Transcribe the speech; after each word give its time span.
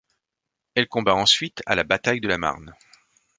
Elle 0.73 0.87
combat 0.87 1.13
ensuite 1.13 1.61
à 1.67 1.75
la 1.75 1.83
bataille 1.83 2.21
de 2.21 2.27
la 2.27 2.39
Marne. 2.39 2.73